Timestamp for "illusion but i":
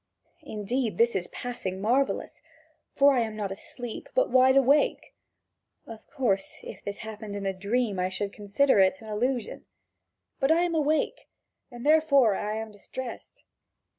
9.09-10.63